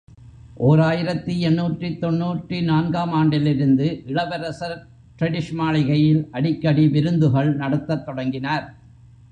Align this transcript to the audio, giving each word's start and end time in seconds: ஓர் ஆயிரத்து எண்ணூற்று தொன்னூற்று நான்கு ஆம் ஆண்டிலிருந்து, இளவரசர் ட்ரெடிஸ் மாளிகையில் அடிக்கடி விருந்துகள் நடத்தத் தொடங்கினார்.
ஓர் 0.67 0.79
ஆயிரத்து 0.79 1.33
எண்ணூற்று 1.39 1.89
தொன்னூற்று 1.99 2.61
நான்கு 2.61 2.97
ஆம் 2.97 3.13
ஆண்டிலிருந்து, 3.13 3.87
இளவரசர் 4.05 4.75
ட்ரெடிஸ் 5.19 5.53
மாளிகையில் 5.53 6.27
அடிக்கடி 6.31 6.87
விருந்துகள் 6.87 7.51
நடத்தத் 7.55 8.05
தொடங்கினார். 8.05 8.65